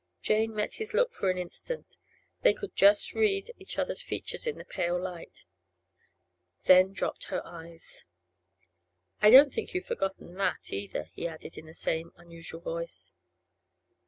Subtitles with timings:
[0.23, 4.65] Jane met his look for an instant—they could just read each other's features in the
[4.65, 8.05] pale light—then dropped her eyes.
[9.21, 13.11] 'I don't think you've forgotten that either,' he added, in the same unusual voice.